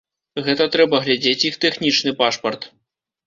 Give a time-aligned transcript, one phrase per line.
[0.45, 2.67] Гэта трэба глядзець іх тэхнічны пашпарт.